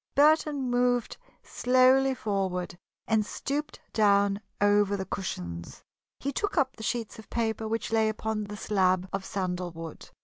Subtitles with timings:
[0.15, 2.75] Burton moved slowly forward
[3.07, 5.83] and stooped down over the cushions.
[6.19, 10.09] He took up the sheets of paper which lay upon the slab of sandalwood.